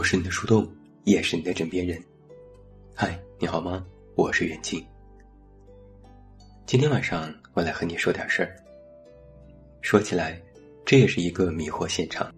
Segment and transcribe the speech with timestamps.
[0.00, 0.66] 我是你的树洞，
[1.04, 2.02] 也是你的枕边人。
[2.94, 3.84] 嗨，你好吗？
[4.14, 4.82] 我是远近。
[6.64, 8.56] 今天晚上我来和你说点事儿。
[9.82, 10.40] 说起来，
[10.86, 12.34] 这也是一个迷惑现场。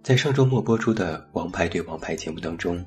[0.00, 2.86] 在上周末播出的《王牌对王牌》节目当中，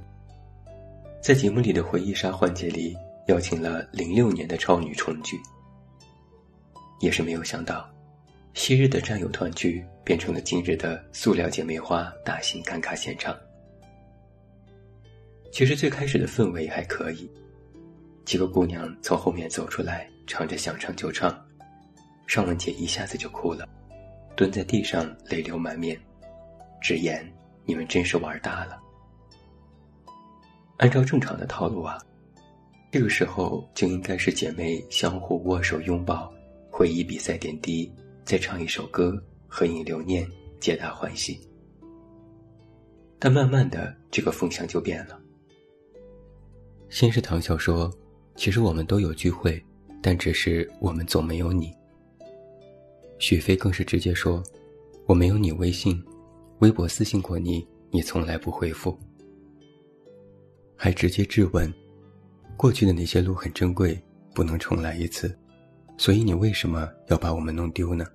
[1.21, 2.95] 在节目里的回忆杀环节里，
[3.27, 5.37] 邀请了零六年的超女重聚。
[7.01, 7.85] 也是没有想到，
[8.57, 13.37] 昔日的战友团聚变成了今日的塑料姐妹花大型尴尬现场。
[15.51, 17.29] 其实最开始的氛围还可以，
[18.25, 21.29] 几个姑娘从后面走出来，唱着想唱就唱，
[22.25, 23.69] 尚雯婕一下子就哭了，
[24.35, 25.95] 蹲在地上泪流满面，
[26.81, 27.23] 直言
[27.63, 28.81] ：“你们真是玩大了。”
[30.77, 31.99] 按照正常的套路啊，
[32.91, 36.33] 这个时候就应该是姐妹相互握手拥抱。
[36.71, 37.91] 回忆比赛点滴，
[38.27, 41.39] 再唱一首歌，合影留念，皆大欢喜。
[43.17, 45.17] 但慢慢的，这个风向就变了。
[46.89, 47.89] 先是唐笑说
[48.35, 49.63] ：“其实我们都有聚会，
[50.01, 51.73] 但只是我们总没有你。”
[53.17, 54.43] 许飞更是直接说
[55.07, 56.03] ：“我没有你微信，
[56.59, 58.99] 微博私信过你，你从来不回复。”
[60.75, 61.73] 还直接质问
[62.57, 63.97] ：“过去的那些路很珍贵，
[64.35, 65.33] 不能重来一次。”
[65.97, 68.05] 所以你为什么要把我们弄丢呢？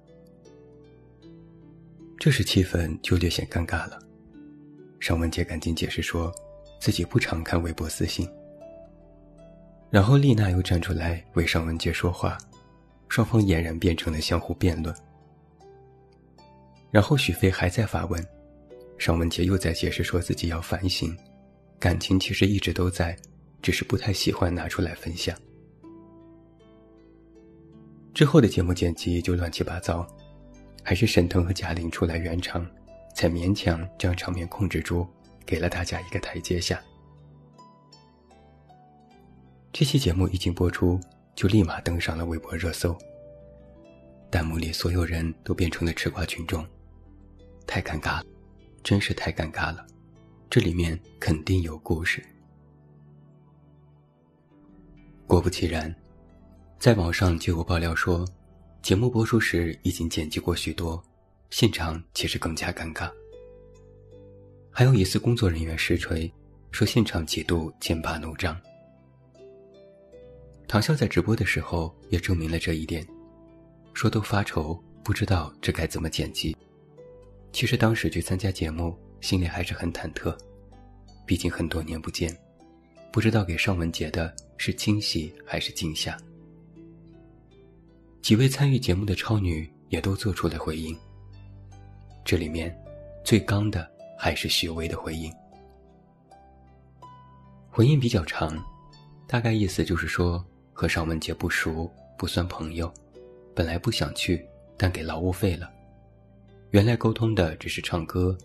[2.23, 3.98] 这时气氛就略显尴尬了。
[5.01, 6.33] 尚雯婕赶紧解释说，
[6.79, 8.31] 自己不常看微博私信。
[9.91, 12.39] 然后丽娜又站出来为尚雯婕说话，
[13.09, 14.95] 双方俨然变成了相互辩论。
[16.92, 18.25] 然后许飞还在发问，
[18.98, 21.12] 尚雯婕又在解释说自己要反省，
[21.81, 23.17] 感情其实一直都在，
[23.61, 25.36] 只是不太喜欢拿出来分享。
[28.14, 30.07] 之后的节目剪辑就乱七八糟，
[30.83, 32.67] 还是沈腾和贾玲出来圆场，
[33.15, 35.07] 才勉强将场面控制住，
[35.47, 36.83] 给了大家一个台阶下。
[39.73, 41.01] 这期节目一经播出，
[41.35, 42.97] 就立马登上了微博热搜。
[44.31, 46.67] 弹幕里所有人都变成了吃瓜群众，
[47.67, 48.25] 太尴尬了，
[48.83, 49.87] 真是太尴尬了，
[50.51, 52.23] 这里面肯定有故事。
[55.27, 55.95] 果不其然。
[56.79, 58.27] 在网上就有爆料说，
[58.83, 61.01] 节目播出时已经剪辑过许多，
[61.51, 63.09] 现场其实更加尴尬。
[64.73, 66.31] 还有一次工作人员实锤，
[66.73, 68.61] 说现场几度剑拔弩张。
[70.67, 73.07] 唐笑在直播的时候也证明了这一点，
[73.95, 76.57] 说都发愁不知道这该怎么剪辑。
[77.53, 80.37] 其实当时去参加节目，心里还是很忐忑，
[81.25, 82.37] 毕竟很多年不见，
[83.13, 86.19] 不知道给尚雯婕的是惊喜还是惊吓。
[88.23, 90.97] 几位参与节目的超女也都做出了回应。
[92.25, 92.73] 这里面
[93.25, 95.31] 最刚的还是许巍的回应。
[97.69, 98.57] 回应比较长，
[99.27, 102.93] 大概意思就是说和尚雯婕不熟，不算朋友，
[103.57, 104.47] 本来不想去，
[104.77, 105.69] 但给劳务费了。
[106.71, 108.39] 原来沟通的只是唱歌，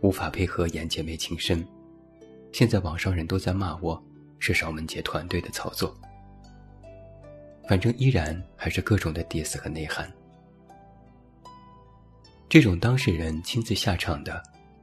[0.00, 1.66] 无法配合演姐妹情深。
[2.52, 4.00] 现在网上人都在骂我，
[4.38, 5.92] 是尚雯婕团队的操作。
[7.66, 10.10] 反正依然还是各种的 diss 和内涵。
[12.48, 14.42] 这种当事人亲自下场的，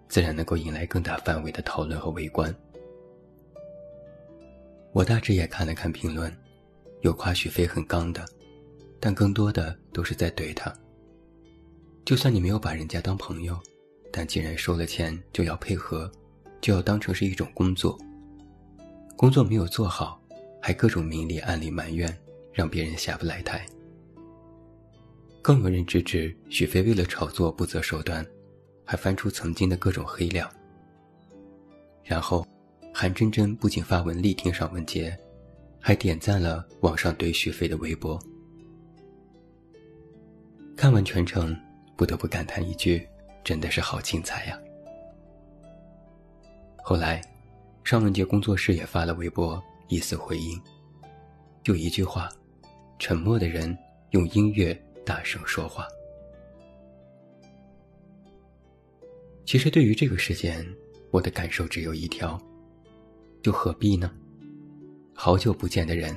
[0.10, 2.54] 自然能够引来更大范围的讨论和围观。
[4.92, 6.36] 我大致也看了看评论，
[7.02, 8.26] 有夸许飞很刚的，
[9.00, 10.74] 但更多的都是在怼他。
[12.04, 13.58] 就算你没有把人家当朋友，
[14.12, 16.12] 但既然收了钱就要配合，
[16.60, 17.98] 就要当成是一种工作。
[19.16, 20.20] 工作没有做好，
[20.62, 22.14] 还各种明里暗里埋怨。
[22.54, 23.66] 让别人下不来台。
[25.42, 28.26] 更有人直指许飞为了炒作不择手段，
[28.86, 30.48] 还翻出曾经的各种黑料。
[32.04, 32.46] 然后，
[32.94, 35.16] 韩真真不仅发文力挺尚雯婕，
[35.80, 38.22] 还点赞了网上怼许飞的微博。
[40.76, 41.58] 看完全程，
[41.96, 43.08] 不得不感叹一句
[43.44, 44.60] ：“真的是好精彩呀！”
[46.84, 47.22] 后来，
[47.84, 50.60] 尚雯婕工作室也发了微博，以此回应，
[51.64, 52.30] 就一句话。
[53.02, 53.76] 沉默的人
[54.12, 55.88] 用音乐大声说话。
[59.44, 60.64] 其实对于这个事件，
[61.10, 62.40] 我的感受只有一条：
[63.42, 64.12] 又何必呢？
[65.16, 66.16] 好久不见的人，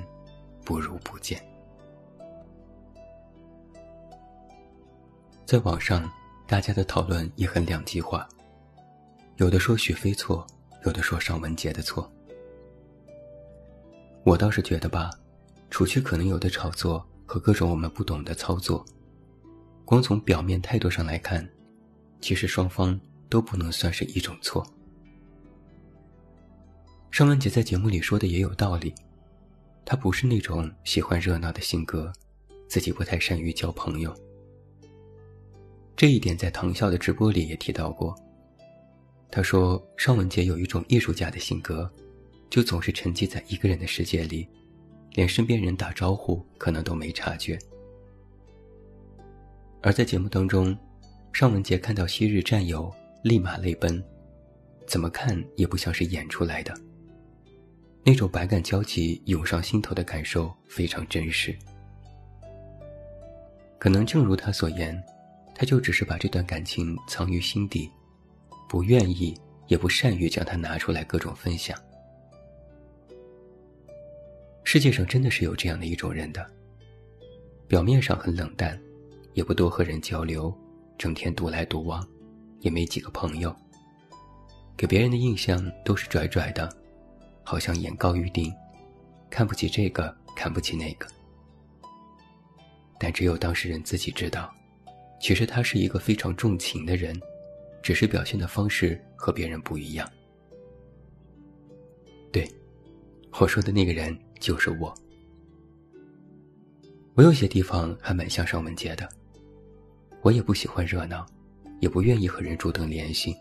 [0.62, 1.42] 不如不见。
[5.46, 6.06] 在网上，
[6.46, 8.28] 大家的讨论也很两极化，
[9.36, 10.46] 有的说许飞错，
[10.84, 12.12] 有的说尚雯婕的错。
[14.22, 15.10] 我倒是觉得吧。
[15.74, 18.86] 除去可能有的炒作和各种我们不懂的操作，
[19.84, 21.44] 光从表面态度上来看，
[22.20, 22.98] 其实双方
[23.28, 24.64] 都不能算是一种错。
[27.10, 28.94] 尚雯婕在节目里说的也有道理，
[29.84, 32.12] 她不是那种喜欢热闹的性格，
[32.68, 34.14] 自己不太善于交朋友。
[35.96, 38.14] 这一点在唐笑的直播里也提到过。
[39.28, 41.92] 他说尚雯婕有一种艺术家的性格，
[42.48, 44.48] 就总是沉寂在一个人的世界里，
[45.14, 47.58] 连身边人打招呼可能都没察觉。
[49.80, 50.76] 而在节目当中，
[51.32, 54.02] 尚雯婕看到昔日战友，立马泪奔，
[54.86, 56.74] 怎么看也不像是演出来的。
[58.02, 61.56] 那种百感交集涌上心头的感受非常真实。
[63.78, 65.02] 可能正如他所言，
[65.54, 67.90] 他就只是把这段感情藏于心底，
[68.68, 69.38] 不愿意
[69.68, 71.78] 也不善于将它拿出来各种分享。
[74.64, 76.44] 世界上真的是有这样的一种人的，
[77.68, 78.80] 表面上很冷淡，
[79.34, 80.52] 也不多和人交流，
[80.98, 82.04] 整天独来独往，
[82.60, 83.54] 也没几个朋友，
[84.76, 86.68] 给别人的印象都是拽拽的。
[87.46, 88.50] 好像眼高于顶，
[89.28, 91.06] 看不起这个，看不起那个。
[92.98, 94.50] 但只有当事人自己知道，
[95.20, 97.14] 其实他是一个非常重情的人，
[97.82, 100.10] 只是表现的方式和别人不一样。
[102.32, 102.50] 对，
[103.38, 104.94] 我说的那个人就是我。
[107.14, 109.08] 我有些地方还蛮像尚雯婕的，
[110.22, 111.26] 我也不喜欢热闹，
[111.80, 113.36] 也不愿意和人主动联系，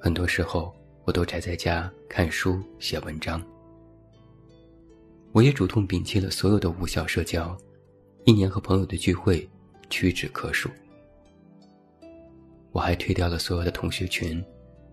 [0.00, 0.74] 很多时候。
[1.04, 3.42] 我都宅在家看书写文章。
[5.32, 7.56] 我也主动摒弃了所有的无效社交，
[8.26, 9.48] 一年和朋友的聚会
[9.88, 10.68] 屈指可数。
[12.72, 14.44] 我还退掉了所有的同学群，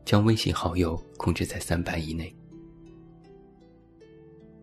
[0.05, 2.33] 将微信好友控制在三百以内。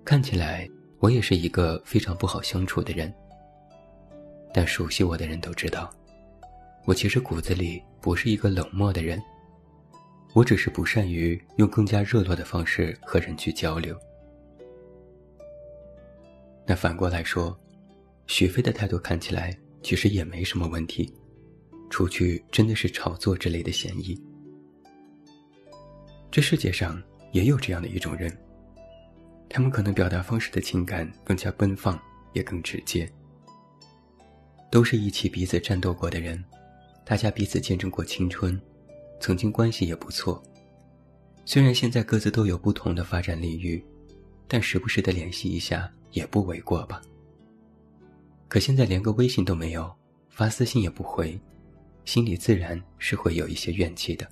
[0.04, 0.68] 看起来
[0.98, 3.12] 我也是一个非常不好相处的人，
[4.52, 5.92] 但熟悉我的人都知道，
[6.84, 9.20] 我其实骨子里不是一个冷漠的人。
[10.34, 13.94] 我只是不善于用更加热络的方式和人去交流。
[16.66, 17.54] 那反过来说，
[18.26, 21.12] 许飞的态度看起来其实也没什么问题，
[21.90, 24.18] 除去真的是炒作之类的嫌疑。
[26.30, 27.00] 这世界上
[27.32, 28.34] 也有这样的一种人，
[29.54, 32.00] 他们可能表达方式的情感更加奔放，
[32.32, 33.06] 也更直接。
[34.70, 36.42] 都是一起彼此战斗过的人，
[37.04, 38.58] 大家彼此见证过青春。
[39.20, 40.42] 曾经关系也不错，
[41.44, 43.84] 虽然现在各自都有不同的发展领域，
[44.48, 47.02] 但时不时的联系一下也不为过吧。
[48.48, 49.94] 可现在连个微信都没有，
[50.30, 51.38] 发私信也不回，
[52.06, 54.26] 心里自然是会有一些怨气的。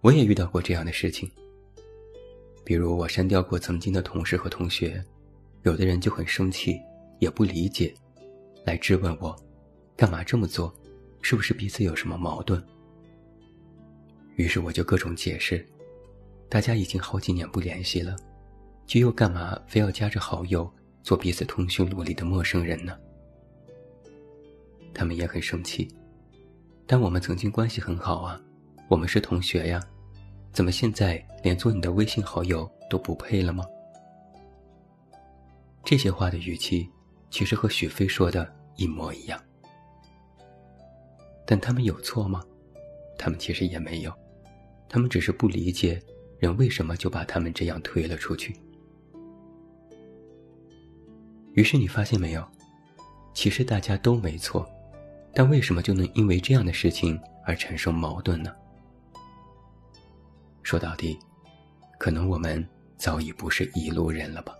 [0.00, 1.30] 我也遇到过这样的事情，
[2.68, 5.02] 比如我删掉过曾经的同事和同学，
[5.62, 6.78] 有的人就很生气，
[7.18, 7.94] 也不理解，
[8.66, 9.34] 来质问我，
[9.96, 10.70] 干嘛这么做？
[11.22, 12.62] 是不是彼此有什么矛盾？
[14.36, 15.66] 于是我就各种解释，
[16.46, 18.14] 大家已经好几年不联系了，
[18.84, 20.70] 就又干嘛非要加着好友
[21.02, 22.94] 做彼此通讯录里的陌生人呢？
[24.92, 25.88] 他们也很生气，
[26.86, 28.38] 但我们曾经关系很好啊，
[28.88, 29.82] 我们是同学呀，
[30.52, 33.64] 怎么现在连做你的微信好友都不配了吗？
[35.84, 36.88] 这些话的语气，
[37.30, 39.40] 其实和许飞说的一模一样。
[41.46, 42.42] 但他们有错吗？
[43.16, 44.12] 他们其实也没有，
[44.88, 46.00] 他们只是不理解
[46.38, 48.54] 人为什么就把他们这样推了出去。
[51.54, 52.46] 于是你发现没有，
[53.32, 54.68] 其实大家都没错，
[55.32, 58.54] 但为什么就能因为这样的事情而产生矛盾呢？
[60.62, 61.18] 说到底，
[61.98, 64.54] 可能我们早已不是一路人了吧？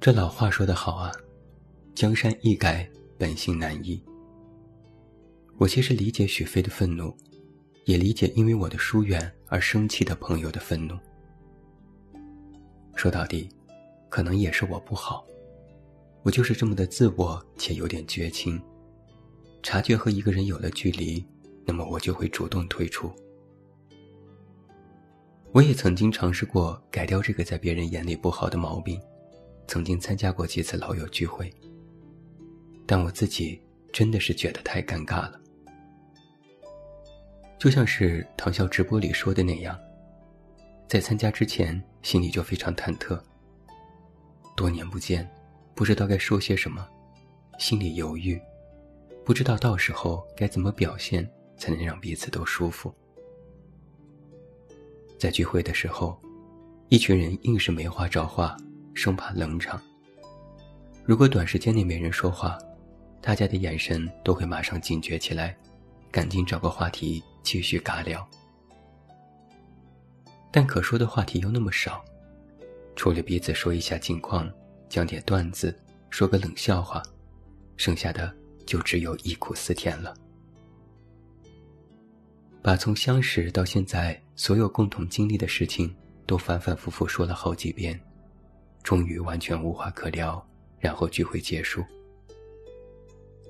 [0.00, 1.12] 这老话说得好啊，
[1.94, 2.88] 江山易改。
[3.18, 4.02] 本性难移。
[5.58, 7.14] 我其实理解许飞的愤怒，
[7.84, 10.98] 也理解因为我的疏远而生气的朋友的愤怒。
[12.96, 13.46] 说到底，
[14.08, 15.22] 可能也是我不好，
[16.22, 18.58] 我就是这么的自我且有点绝情。
[19.62, 21.22] 察觉和一个人有了距离，
[21.70, 23.12] 那么我就会主动退出。
[25.52, 29.00] 我也曾经尝试过改掉这个在别人眼里不好的毛病，
[29.68, 31.48] 曾经参加过几次老友聚会。
[32.86, 33.62] 但我自己
[33.92, 35.40] 真的是觉得太尴尬了，
[37.56, 39.78] 就像是唐笑直播里说的那样，
[40.88, 43.16] 在参加之前心里就非常忐忑。
[44.56, 45.24] 多年不见，
[45.76, 46.84] 不知道该说些什么，
[47.60, 48.40] 心里犹豫，
[49.24, 51.24] 不知道到时候该怎么表现
[51.60, 52.92] 才能让彼此都舒服。
[55.18, 56.18] 在聚会的时候，
[56.88, 58.56] 一群人硬是没话找话，
[58.94, 59.80] 生怕冷场。
[61.04, 62.58] 如果短时间内没人说话，
[63.20, 65.54] 大家的眼神都会马上警觉起来，
[66.10, 68.26] 赶紧找个话题继续尬聊。
[70.50, 72.02] 但可说的话题又那么少，
[72.96, 74.50] 除了彼此说一下近况，
[74.88, 77.02] 讲点段子，说个冷笑话，
[77.76, 80.16] 剩下的就只有忆苦思甜了。
[82.62, 85.94] 把从相识到现在所有共同经历的事情
[86.26, 87.98] 都反反复复说了好几遍，
[88.82, 90.46] 终于完全无话可聊，
[90.78, 91.82] 然后聚会结束。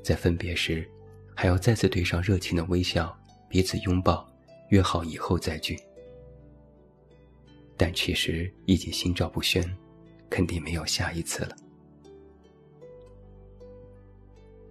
[0.03, 0.89] 在分别时，
[1.35, 3.15] 还要再次对上热情的微笑，
[3.49, 4.27] 彼此拥抱，
[4.69, 5.79] 约好以后再聚。
[7.77, 9.63] 但其实已经心照不宣，
[10.29, 11.57] 肯定没有下一次了。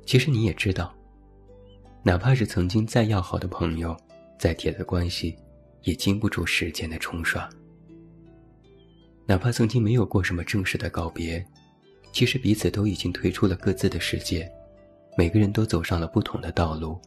[0.05, 0.95] 其实你也知道，
[2.03, 3.95] 哪怕是曾经再要好的朋友，
[4.39, 5.37] 再铁的关系，
[5.83, 7.47] 也经不住时间的冲刷。
[9.25, 11.45] 哪怕曾经没有过什么正式的告别，
[12.13, 14.49] 其实彼此都已经退出了各自的世界，
[15.17, 16.99] 每个人都走上了不同的道路，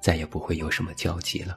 [0.00, 1.56] 再也不会有什么交集了。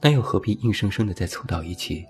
[0.00, 2.04] 那又何必硬生生的再凑到一起，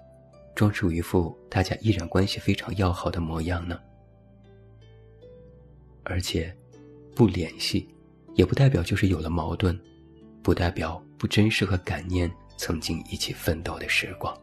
[0.56, 3.78] 装出一副大家依然关系非常要好的模样呢？
[6.02, 6.52] 而且，
[7.14, 7.88] 不联系，
[8.34, 9.78] 也不代表就是有了矛盾，
[10.42, 14.36] 不代表不珍视和感念曾经一起奋斗的时光。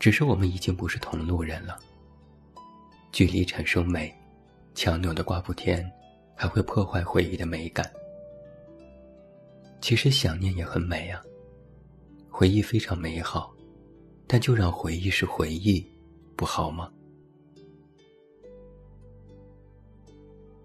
[0.00, 1.78] 只是我们已经不是同路人了。
[3.12, 4.12] 距离产生美，
[4.74, 5.88] 强扭的瓜不甜，
[6.34, 7.88] 还会破坏回忆的美感。
[9.80, 11.22] 其实想念也很美啊，
[12.28, 13.54] 回忆非常美好，
[14.26, 15.88] 但就让回忆是回忆，
[16.34, 16.90] 不好吗？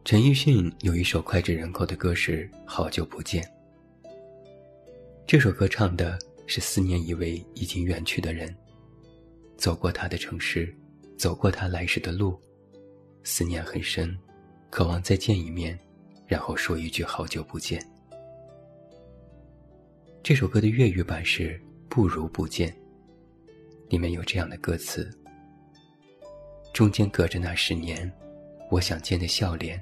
[0.10, 3.44] 陈奕迅有一首脍炙人口的歌是《好久不见》。
[5.28, 8.52] 这首歌唱的是思念一位已经远去的人，
[9.56, 10.76] 走过他的城市，
[11.16, 12.42] 走过他来时的路，
[13.24, 14.18] 思念很深，
[14.72, 15.78] 渴望再见一面，
[16.26, 17.80] 然后说一句好久不见。
[20.24, 21.52] 这首歌的粤语版是
[21.88, 22.72] 《不如不见》，
[23.90, 25.08] 里面有这样的歌词：
[26.74, 28.12] 中间隔着那十年，
[28.72, 29.80] 我想见的笑脸，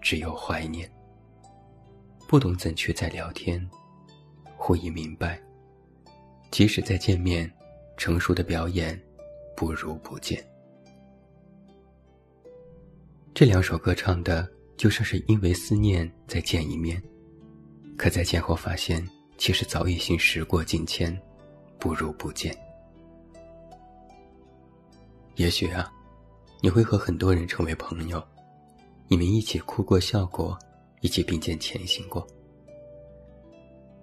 [0.00, 0.90] 只有怀念。
[2.28, 3.64] 不懂怎去再聊天，
[4.56, 5.40] 忽已明白，
[6.50, 7.50] 即使再见面，
[7.96, 9.00] 成熟的表演，
[9.56, 10.44] 不如不见。
[13.34, 17.02] 这两首歌唱的就像是因为思念再见一面，
[17.96, 19.06] 可在见后发现。
[19.38, 21.16] 其实早已经时过境迁，
[21.78, 22.52] 不如不见。
[25.36, 25.88] 也许啊，
[26.60, 28.20] 你会和很多人成为朋友，
[29.08, 30.58] 你们一起哭过、笑过，
[31.00, 32.26] 一起并肩前行过。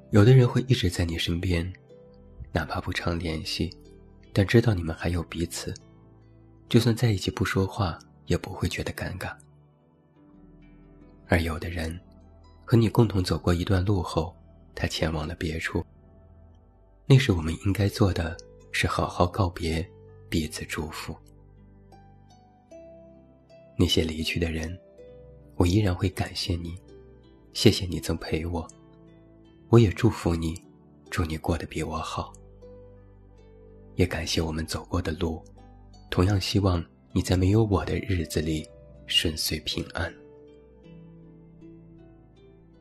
[0.09, 1.71] 有的人会一直在你身边，
[2.51, 3.69] 哪怕不常联系，
[4.33, 5.74] 但知道你们还有彼此，
[6.67, 9.35] 就算在一起不说话，也不会觉得尴尬。
[11.27, 12.00] 而有的人，
[12.63, 14.35] 和你共同走过一段路后。
[14.77, 15.81] 他前往了别处。
[17.05, 18.35] 那时我们应该做的
[18.74, 19.89] 是好好告别，
[20.27, 21.15] 彼此祝福。
[23.77, 24.77] 那些离去的人，
[25.57, 26.75] 我依然会感谢你，
[27.53, 28.67] 谢谢你曾陪我，
[29.69, 30.62] 我也祝福你，
[31.09, 32.33] 祝你过得比我好。
[33.95, 35.41] 也感谢我们走过的路，
[36.09, 36.83] 同样希望
[37.13, 38.67] 你在没有我的日子里
[39.07, 40.13] 顺遂平安。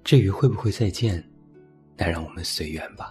[0.03, 1.25] 至于会不会再见？
[1.97, 3.09] 那让我们随缘吧。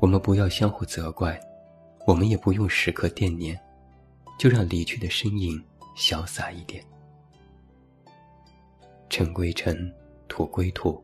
[0.00, 1.40] 我们不要相互责怪，
[2.06, 3.58] 我们也不用时刻惦念，
[4.36, 5.64] 就让离去的身影
[5.96, 6.84] 潇洒一点。
[9.16, 9.94] 尘归尘，
[10.26, 11.00] 土归土，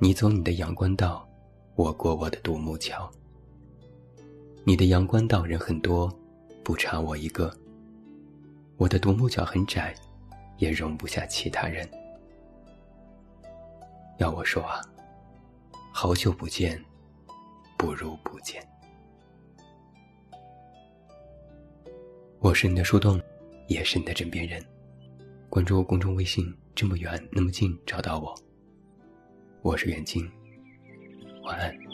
[0.00, 1.24] 你走你的阳关道，
[1.76, 3.08] 我过我的独木桥。
[4.64, 6.12] 你的阳关道人很多，
[6.64, 7.56] 不差我一个。
[8.76, 9.94] 我的独木桥很窄，
[10.58, 11.88] 也容不下其他人。
[14.18, 14.80] 要我说啊。
[15.92, 16.84] 好久不见，
[17.78, 18.60] 不如不见。
[22.40, 23.22] 我是你的树洞，
[23.68, 24.60] 也是你的枕边人。
[25.50, 28.32] 关注公众微信，这么远那么近，找到我。
[29.62, 30.24] 我是远近，
[31.42, 31.89] 晚安。